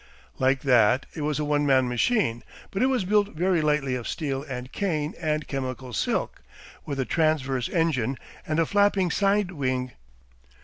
[0.39, 4.07] Like that, it was a one man machine, but it was built very lightly of
[4.07, 6.41] steel and cane and chemical silk,
[6.87, 8.17] with a transverse engine,
[8.47, 9.91] and a flapping sidewing.